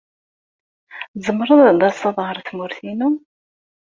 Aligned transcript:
Tzemreḍ 1.15 1.59
ad 1.69 1.75
d-taseḍ 1.79 2.17
ɣer 2.21 2.37
tmurt-inu? 2.47 3.09